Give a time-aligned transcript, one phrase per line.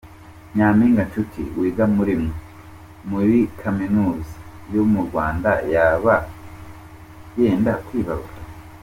[0.55, 2.33] Nyaminga Nshuti Wiga Murimwe
[3.09, 4.33] murikaminuza
[4.73, 6.13] Yomurwanda yaba
[7.39, 8.35] yenda kwibaruka